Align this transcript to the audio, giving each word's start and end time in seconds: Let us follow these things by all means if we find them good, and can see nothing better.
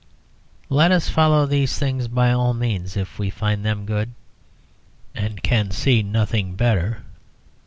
Let 0.67 0.91
us 0.91 1.09
follow 1.09 1.45
these 1.45 1.77
things 1.77 2.07
by 2.07 2.31
all 2.31 2.55
means 2.55 2.97
if 2.97 3.19
we 3.19 3.29
find 3.29 3.63
them 3.63 3.85
good, 3.85 4.13
and 5.13 5.43
can 5.43 5.69
see 5.69 6.01
nothing 6.01 6.55
better. 6.55 7.03